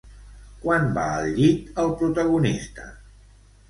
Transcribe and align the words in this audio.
Quan 0.63 0.87
va 0.95 1.05
al 1.19 1.29
llit 1.37 1.71
el 1.87 1.95
protagonista? 2.03 2.93